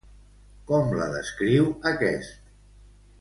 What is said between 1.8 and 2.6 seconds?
aquest?